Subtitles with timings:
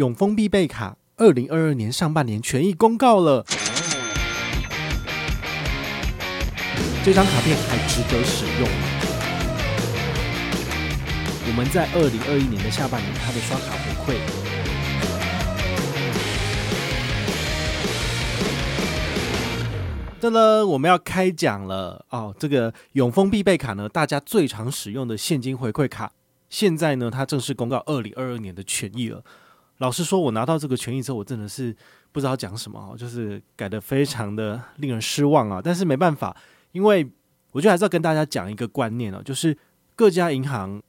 [0.00, 3.44] 永丰必备卡，二零二二年上半年权益公告了。
[7.04, 8.86] 这张卡片还值得使用吗？
[11.46, 14.16] 我们在二零二一年的下半年，它的刷卡回馈。
[20.18, 22.34] 真的，我们要开讲了哦！
[22.38, 26.12] 这个永丰必备卡呢，大家最常使用的现金回馈卡，
[26.48, 29.22] 现在呢，它正式公告二零二二年的权益了。
[29.80, 31.74] 老实说，我拿到这个权益之后，我真的是
[32.12, 35.60] 不知道讲什么哦，就是改得非常的令人失望啊！
[35.62, 36.36] 但是没办法。
[36.72, 37.10] 因为
[37.52, 39.56] 我觉得还是要跟大家讲一个观念哦，就是
[39.96, 40.80] 各家银行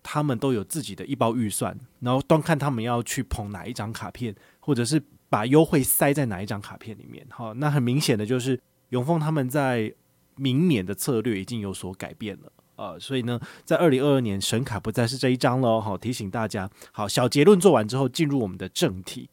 [0.00, 7.26] 他们都有自己的一包预算，然后端看他们要去捧哪一张卡片，或者是把优惠塞在哪一张卡片里面。
[7.30, 8.58] 好，那很明显的就是
[8.90, 9.92] 永丰他们在
[10.36, 15.80] 明年的策略已经有所改变了，呃，所以呢，在二零二二年神卡不再是这一张喽。
[15.80, 16.70] 好，提醒大家。
[16.92, 19.28] 好，小结论做完之后，进入我们的正题。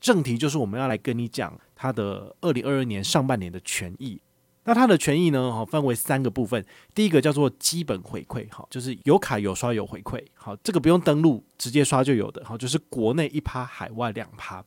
[0.00, 4.20] 正题就是我们要来跟你讲它的二零二二年上半年的权益。
[4.64, 5.50] 那它的权益呢？
[5.52, 6.64] 哈，分为三个部分。
[6.94, 14.64] 第一个叫做基本回馈，好，就是有卡有刷有回馈，好，这个不用登录，直接刷就有的，好，就是国内一趴，海外两趴，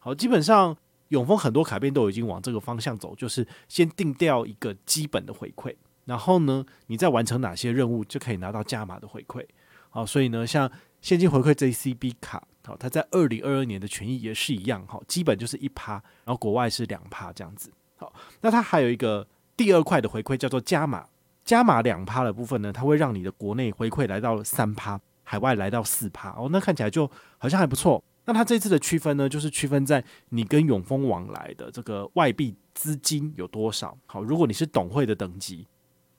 [0.00, 0.76] 好，基本上
[1.10, 5.72] 永丰很多卡片都已经往这个方向走，就是先定掉一个基本的回馈，
[6.08, 9.44] 然后呢，你再完成哪些任务就可以拿到加码的回馈，
[9.90, 10.70] 好，所以呢，像
[11.02, 15.92] 现金回馈 JCB 卡，好，它在二零二二年的权益也是一样，好，基本就是一趴，
[16.24, 17.70] 然后国外是两趴这样子。
[17.96, 21.06] 好，那它还有一个第二块的回馈叫做加码，
[21.44, 28.02] 加码两趴的部分呢，它会让你的国内回馈来到三趴，海外来到四趴哦，那看起来就好像还不错。
[28.24, 33.96] 那它这次的区分呢，就是区分在你跟永丰往来的这个外币资金有多少。
[34.06, 35.66] 好，如果你是董会的等级，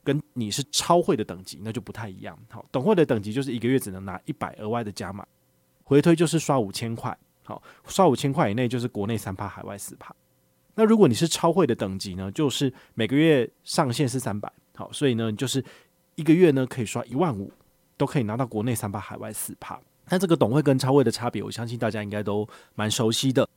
[0.09, 2.35] 跟你是超会的等级，那就不太一样。
[2.49, 5.23] 好，董会的等级就是一个月只能拿一百额外的加码，
[5.83, 7.15] 回推就是刷五千块。
[7.43, 10.15] 好，刷五千块以内就是国内三趴，海外四趴。
[10.73, 15.63] 那如果你是超会的等级呢，就是每个月上限是三百，好，所以呢，就是
[16.15, 17.51] 一个月呢可以刷一万五，
[17.97, 19.79] 都可以拿到国内三趴，海外四趴。
[20.09, 23.47] 那这个董会跟超会的差别，我相信大家应该都蛮熟悉的。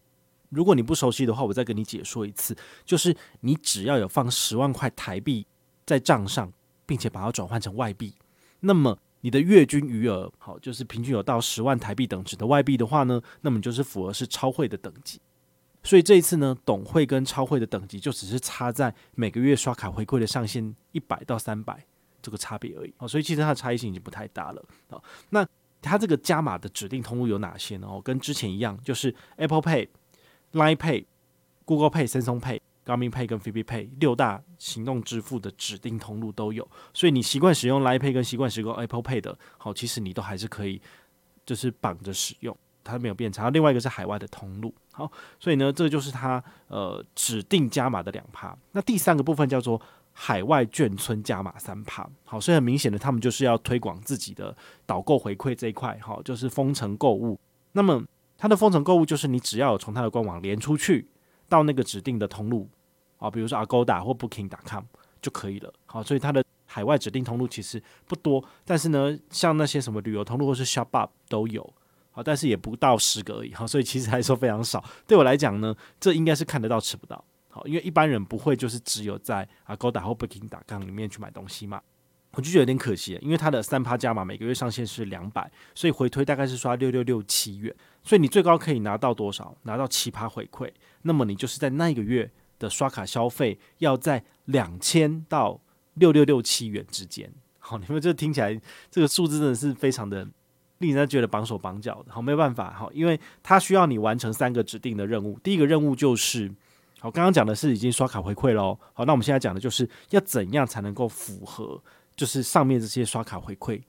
[0.50, 5.46] 如果你不熟悉的话，我再跟你解说一次，就是你只要有放十万块台币
[5.84, 6.53] 在账上，
[6.87, 8.15] 并且把它转换成外币，
[8.60, 15.20] 那么你的月均余额，好，就是平均有到十万台币等值的外币的话呢，那么就是符合是超会的等级。
[15.84, 21.84] 所以这一次呢，董会跟超会的等级就只是差在每个月刷卡回馈的上限一百到三百
[22.20, 22.94] 这个差别而已。
[22.99, 24.64] 哦，所以其实它的差异性已经不太大了。
[24.91, 25.44] 哦，那
[25.81, 27.88] 它这个加码的指定通路有哪些呢？
[27.88, 29.88] 哦，跟之前一样，就是 Apple Pay、
[30.53, 31.04] Line Pay、
[31.64, 36.69] Google Pay、Samsung Pay、Garmin Pay 跟 Fitbit Pay 六大行动支付的指定通路都有。
[36.93, 40.81] 所以你习惯使用 Line Pay 跟习惯使用 Apple Pay 的，好，其实你都还是可以，
[41.47, 42.56] 就是绑着使用。
[42.84, 48.59] 它没有变差，另外一个是海外的通路，好，所以呢，这就是它呃指定加码的两趴。
[48.72, 49.81] 那第三个部分叫做
[50.12, 57.38] 海外眷村加码三趴，好，所以很明显的，他们就是要推广自己的导购回馈这一块，好，就是封城购物。
[57.70, 58.03] 那么
[58.37, 61.06] 它的封城购物就是你只要从它的官网连出去
[61.52, 62.66] 到那个指定的通路
[63.18, 64.84] 啊，比如说 Agoda 或 Booking.com
[65.20, 71.62] 就可以了，好，所以它的海外指定通路其实不多，但是呢，像那些什么旅游通路或是 ShopUp 都有。
[72.14, 74.82] 好，但是也不到十个而已，好，所以其实还说非常少。
[75.06, 77.22] 对我来讲呢，这应该是看得到吃不到。
[77.48, 81.80] 好，因为一般人不会就是只有在 Agoda 或 Booking.com 里面去买东西嘛，
[82.32, 83.19] 我就觉得有点可惜。
[83.22, 89.56] 因为它的三趴加码每个月上限是两百，所以回推大概是刷六六六七元，所以你最高可以拿到多少？
[89.62, 90.70] 拿到七趴回馈，
[91.02, 95.60] 那么你就是在那一个月的刷卡消费要在两千到
[95.94, 97.32] 六六六七元之间。
[97.58, 98.60] 好，你们这听起来
[98.90, 100.26] 这个数字真的是非常的。
[100.78, 105.38] 令人觉得绑手绑脚的，好，没有办法，好，因为它需要你完成三个指定的任务。
[105.38, 106.52] 第一个任务就是，
[106.99, 111.81] 好，刚刚讲的是已经刷卡回馈喽，好，那我们现在讲的就是要怎样才能够符合，
[112.16, 113.81] 就是上面这些刷卡回馈，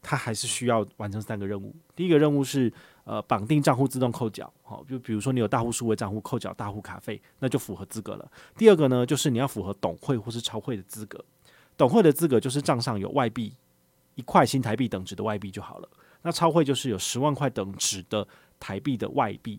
[0.00, 1.76] 它还是需要完成三个任务。
[1.94, 2.72] 第一个任务是，
[3.08, 8.30] 呃，绑定账户自动扣缴，好，就比如说你有大户数位账户扣缴大户卡费，那就符合资格了。
[8.54, 11.24] 第二个呢，就是你要符合董会或是超会的资格，
[11.74, 13.54] 董会的资格就是账上有外币
[14.14, 15.88] 一块新台币等值的外币就好了。
[16.20, 18.28] 那超会就是有十万块等值的
[18.60, 19.58] 台币的外币，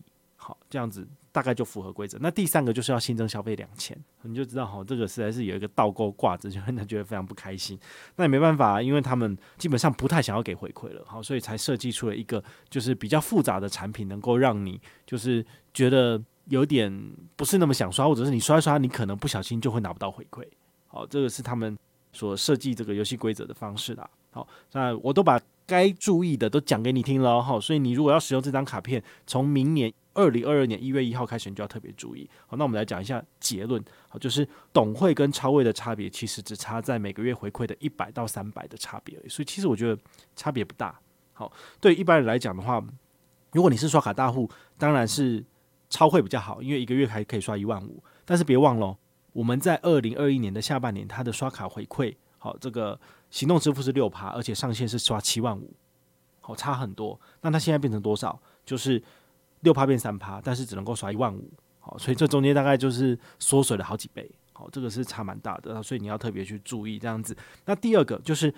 [0.50, 2.18] 好，这样子大概就符合规则。
[2.20, 7.78] 那第三个就是要新增消费两千，你就知道哈，这个实在是有一个倒钩挂着，就让他觉得非常不开心。
[8.16, 16.92] 那也没办法，因为他们基本上不太想要给回馈了，好，所以才设计出了一个就是比较复杂的产品，能够让你就是觉得有点
[17.36, 20.44] 不是那么想刷，或者是你刷一刷，你可能不小心就会拿不到回馈。
[20.88, 21.78] 好，这个是他们
[22.12, 24.10] 所设计这个游戏规则的方式啦。
[24.32, 27.40] 好，那我都把该注意的都讲给你听了。
[27.40, 32.28] 好，所以你如果要使用这张卡片，从明年二零二二年一月一号开始，你就要特别注意。
[32.46, 33.82] 好，那我们来讲一下结论。
[34.08, 39.28] 好，就是董会跟超会的差别，其实只差在每个月回馈的一百到三百的差别而已。
[39.30, 39.98] 所以其实我觉得
[40.36, 40.98] 差别不大。
[41.32, 41.50] 好，
[41.80, 42.84] 对一般人来讲的话，
[43.52, 45.42] 如果你是刷卡大户，当然是
[45.88, 48.02] 超会比较好，因为一个月还可以刷一万五。
[48.26, 48.98] 但是别忘了。
[49.32, 52.98] 我们在二零二一年的下半年，它的刷卡回馈，好，这个
[53.30, 55.72] 行动支付是六趴，而且上限是刷七万五，
[56.40, 57.18] 好，差很多。
[57.40, 58.40] 那它现在变成多少？
[58.66, 59.00] 就是
[59.60, 67.36] 六趴变三趴，但是只能够刷一万五，好，所以这中间大概就是缩水了好几倍，好，这个是差蛮大的，所以你要特别去注意这样子。
[67.64, 68.52] 那第二个就是。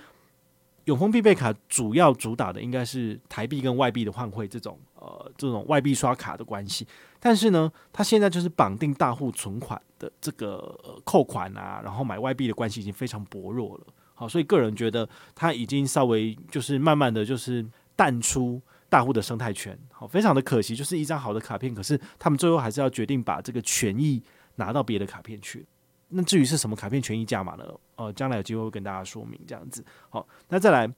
[0.87, 6.84] 永丰必备卡主要主打的应该是台币跟外币的换汇这种呃这种外币刷卡的关系，
[7.20, 13.87] 但是呢，它现在就是绑定大户存款的这个、扣款啊，然后买外币的关系已经非常薄弱了。
[14.12, 17.64] 好，所以个人觉得它已经稍微就是慢慢的就是
[17.94, 19.78] 淡出大户的生态圈。
[20.06, 24.22] 非常的可惜，就是一张好的卡片，可是他们最后还是要决定把这个权益
[24.56, 25.66] 拿到别的卡片去。
[26.08, 27.64] 那至于是什么卡片权益价码呢？
[27.96, 29.84] 呃，将来有机会会跟大家说明这样子。
[30.10, 30.93] 好，那再来，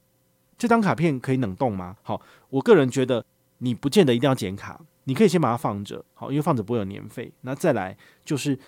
[0.59, 1.97] 这张卡片可以冷冻吗？
[2.03, 2.21] 好，
[2.51, 3.25] 我个人觉得
[3.59, 7.33] 你不见得一定要剪卡，你可以先把它放着，好，因为放着不会有年费。
[7.43, 8.59] 那再来就是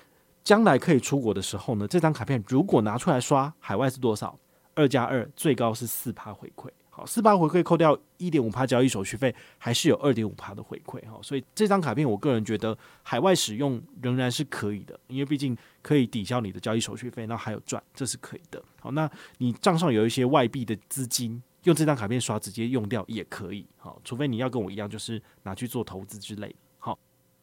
[0.44, 4.38] 将来可以出国的时候呢，这张卡片如果拿出来刷，海外是多少？
[4.74, 6.68] 二加二，最高是四趴回馈。
[6.96, 11.20] 好，四八回馈扣掉一点五趴交易手续费，还是有二点五趴的回馈哈。
[11.22, 18.64] 所以这张卡片，我个人觉得海外使用仍然是可以的，因为毕竟可以抵消你的交易手续费，那还有赚，这是可以的。
[18.80, 23.66] 好，那你账上有一些外币的资金，用这张卡片刷直接用掉也可以。
[23.76, 26.56] 好，除非你要跟我一样，就是拿去做投资之类的。
[26.78, 26.98] 好，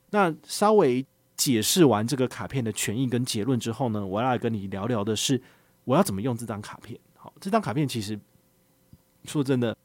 [0.09, 1.05] 那稍微
[1.37, 5.39] 解释完这个卡片的权益跟结论之后呢，我要来跟你聊聊的是，
[5.83, 6.99] 我要怎么用这张卡片。
[7.15, 8.19] 好，这张卡片其实。
[9.25, 9.75] 说真的，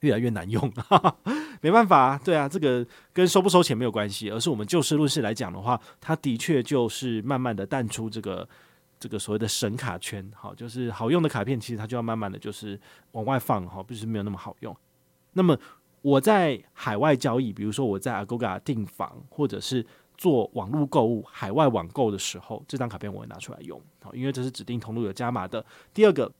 [0.00, 1.16] 越来越难用，哈哈，
[1.60, 8.48] 没办法啊，对啊，这个跟收不收钱没有关系，而是我们就事论事来讲的话，它的确就是慢慢的淡出这个
[8.98, 12.78] 这个所谓的神卡圈，好，就是好用的卡片，其实它就要慢慢的就是
[13.12, 14.76] 往外放，哈，不是没有那么好用。
[15.32, 15.58] 那么
[16.02, 19.84] 我在海外交易，比如说我在 Agoga 订房，或者是
[20.16, 25.64] 做网络购物、海外网购的时候，这张卡片我会拿出来用，好，因为这是指定通路有加码的。
[25.92, 26.30] 第二个。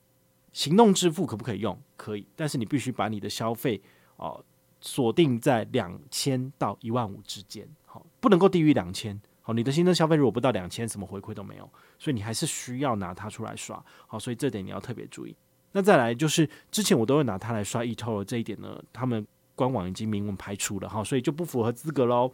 [0.57, 1.79] 行动支付可不可以用？
[1.99, 3.79] 可以，但是你必须把你的消费
[4.17, 4.43] 哦
[4.81, 9.21] 锁定在两千到一万五之间，好，不能够低于两千。
[9.43, 13.85] 好，你的新增消费如果不到两千，什么回馈都没有，所以你还是需要拿它出来刷。
[14.07, 15.37] 好，所以这点你要特别注意。
[15.73, 22.33] 那再来就是之前我都会拿它来刷 eToro 这一点呢，他们官网已经明文排除了哈，所以就不符合资格喽。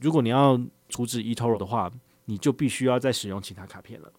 [0.00, 1.88] 如果你要阻止 eToro 的话，
[2.24, 4.12] 你就必须要再使用其他卡片了。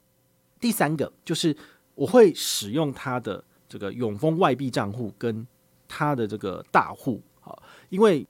[0.61, 1.53] 第三个就是。
[1.95, 5.45] 我会使用他的这个永丰外币账户跟
[5.87, 8.25] 他的这个大户，好，因为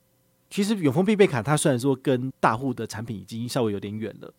[0.49, 4.33] 其实永丰必备卡它虽然说跟大户的产品已经稍微有点远了，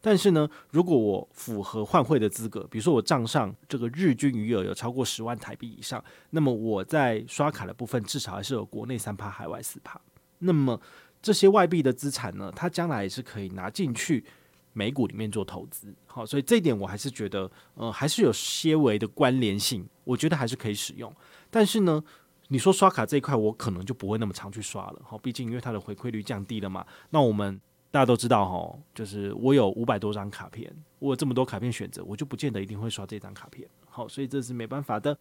[0.00, 10.00] 但是呢，如果我符合换汇的资格，比如说我账上这个日均余额有超过十万台币以上，那么我在刷卡的部分至少还是有国内三趴、海外四趴，
[10.38, 10.80] 那么
[11.20, 14.24] 这些外币的资产呢，它将来也是可以拿进去。
[14.72, 21.12] 美股里面做投资，好，所以这一点我还是觉得，呃，还是有些微的关联性，我觉得还是可以使用。
[21.50, 22.02] 但是呢，
[22.48, 26.86] 你说刷卡这一块，我可能就不会那么常去刷了，好，毕竟因为它的回馈率降低了嘛。
[27.10, 27.60] 那我们
[27.90, 35.18] 大家都知道，哈，就是我有五百多张卡片，我有这么多卡片选择，我就不见得一定会刷这张卡片，好，所以这是没办法的。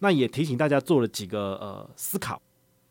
[0.00, 2.42] 那也提醒大家做了几个呃思考，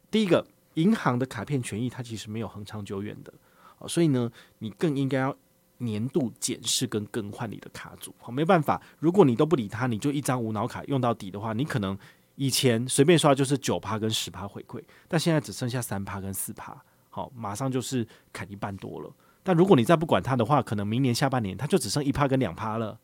[0.09, 0.43] 第一个，
[0.73, 3.31] 银行的卡片权益它其实没有恒长久远的，
[3.77, 5.37] 好，所以呢，你更应该要。
[5.81, 11.97] 年度检视跟更换你的卡组，好，没办法，如果你都不理他，你就一张无脑卡用到底的话，你可能
[12.35, 19.11] 以前随便刷就是九趴跟十趴回馈，但现在只剩下三趴跟四趴，好，马上就是砍一半多了。
[19.41, 22.99] 但如果你再不管它的话，可能明年下半年它就只剩一趴跟两趴了。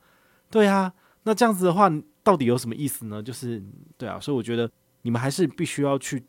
[0.51, 0.93] 对啊，
[1.23, 1.91] 那这样子的话，
[2.23, 3.23] 到底有什么意思呢？
[3.23, 3.63] 就是
[3.97, 4.69] 对啊，所以我觉得
[5.01, 6.23] 你们还是必须要去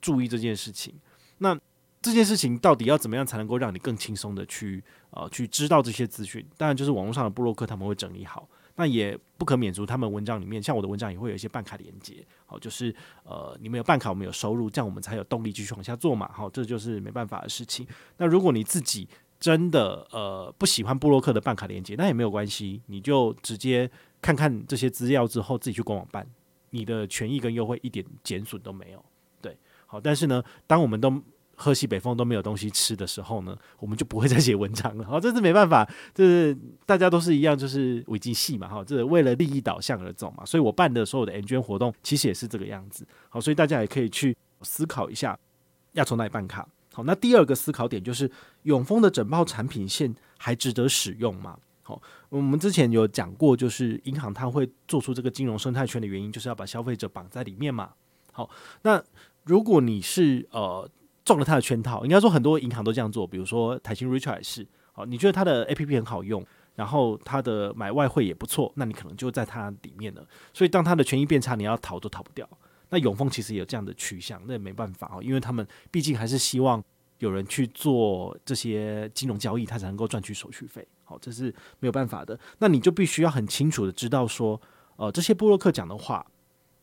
[0.00, 0.94] 注意这件事情。
[1.38, 1.58] 那。
[2.04, 6.46] 这件事情到底要怎么样才能够让你更轻松的去呃去知道这些资讯？
[6.58, 8.46] 当然就是网络上的布洛克他们会整理好，
[8.76, 9.86] 那也不可免除。
[9.86, 16.30] 他们文章里面，像我的文章也会有一些办卡连接，好，就是呃你们有办卡，我们有收入，这样我们才有动力继续往下做嘛。
[16.30, 17.86] 好，这就是没办法的事情。
[18.18, 19.08] 那如果你自己
[19.40, 26.26] 真的呃不喜欢布洛克的办卡链接，那也没有关系，你就直接看看这些资料之后自己去官网办，
[26.68, 29.02] 你的权益跟优惠一点减损都没有。
[29.40, 29.56] 对，
[29.86, 31.10] 好，但是呢，当我们都
[31.56, 35.04] 喝西北风都没有东西吃的时候呢， 我们就不会再写文章了。
[35.04, 40.44] 好， 这是没办法，就是大家都是一样，就是危机系嘛，哈，这是为了利益导向而走嘛。
[40.44, 43.06] 所以我办的所有的 M 捐活动，其实也是这个样子。
[43.28, 45.38] 好，所以大家也可以去思考一下，
[45.92, 46.66] 要从哪里办卡。
[46.92, 48.30] 好，那第二个思考点就是，
[48.62, 51.58] 永丰的整包产品线还值得使用吗？
[51.82, 57.90] 好，我们之前有讲过，就是银行它会做出这个金融生态圈的原因，就是要把消费者绑在里面嘛。
[58.32, 58.50] 好，
[58.82, 59.02] 那
[59.44, 60.90] 如果你是呃。
[61.24, 64.66] 中了他的圈套，应该说很多银行都这样做，比如说台新 Richart 也是。
[64.92, 66.44] 好，你觉得他的 APP 很好用，
[66.76, 70.24] 然后他的买外汇也不错，那你可能就在他里面了。
[70.52, 72.48] 所以当他的权益变差，你要逃都逃不掉。
[72.90, 76.80] 那永丰其实也有这样的趋向，那也没办法哦，因为他们毕竟还是希望
[77.18, 80.86] 有人去做这些金融交易，他才能够赚取手续费。
[81.02, 82.38] 好，这是没有办法的。
[82.58, 84.60] 那你就必须要很清楚的知道说，
[84.94, 86.24] 呃，这些布洛克讲的话，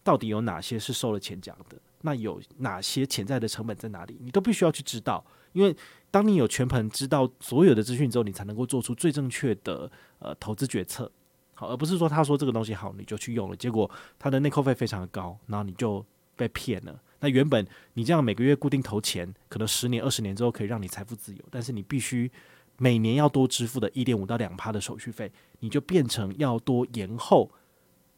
[0.04, 1.78] 到底有哪些是收了钱讲的？
[2.02, 4.18] 那有哪些潜在的成本在哪里？
[4.22, 5.76] 你都必须要去知道，因为
[6.10, 9.90] 当你有全盘知道所有的资讯之后，你才能够做出最正确的
[10.20, 11.12] 呃投资决策。
[11.54, 16.04] 好，而不是说他说这个东西好，你就去用了，结果他的内扣费非常的高，然后你就
[16.36, 17.00] 被骗了。
[17.20, 22.32] 那原本你这样每个月固定投钱，可能十年、二十年之后可以让你财富自由，但是你必须
[22.78, 27.52] 每年要多支付的一点五到两趴的手续费，你就变成要多延后。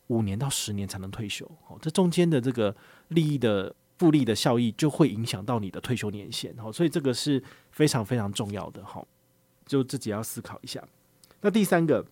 [0.07, 2.75] 五年到十年才能退休，好，这中间的这个
[3.10, 7.41] 利益的复利的效益就会影响到你的退休年限，好，所以这个是
[7.72, 9.07] 非常非常重要的，好，
[9.65, 10.83] 就自己要思考一下。
[11.41, 12.05] 那第三个，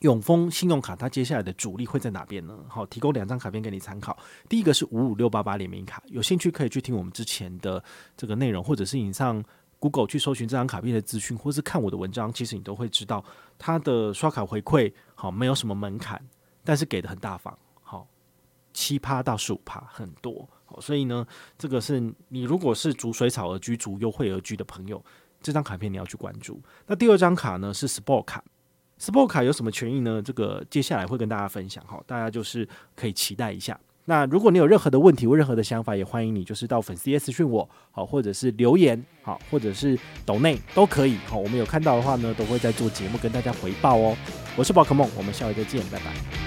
[0.00, 2.58] 永丰信用卡它接下来的主力会在哪边呢？
[2.68, 4.16] 好，提供两张卡片给你参考。
[4.48, 7.82] 第一个是五五六八八联名卡，有兴趣可以去听我们之前的
[8.16, 9.42] 这个内容，或者是你上
[9.78, 13.24] Google 去搜寻这张卡片的资讯，或是看我的文章，其实你都会知道
[13.58, 16.22] 它的刷卡回馈好，没有什么门槛。
[16.66, 18.06] 但是给的很大方，好，
[18.74, 21.24] 七趴到十五趴很多，好，所以呢，
[21.56, 25.02] 这个是你如果是逐水草而居、逐优惠而居的朋友，
[25.40, 26.60] 这张卡片你要去关注。
[26.88, 28.42] 那第二张卡呢是 Sport 卡
[28.98, 30.20] ，Sport 卡有什么权益呢？
[30.20, 33.78] 这个接下来会跟大家分享，好，大家就是可以期待一下。
[34.08, 44.16] 那如果你有任何的问题或任何的想法，也欢迎你就是到粉丝页私讯我，好，或者是留言，好，或者是抖内都可以，好，我们有看到的话呢，都会在做节目跟大家回报哦。
[44.56, 46.45] 我是宝可梦，我们下回再见，拜拜。